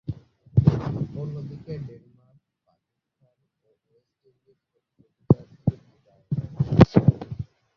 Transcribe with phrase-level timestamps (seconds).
[1.21, 6.23] অন্যদিকে, ডেনমার্ক, পাকিস্তান ও West Indies প্রতিযোগিতা থেকে বিদায়
[6.31, 6.51] নেয়।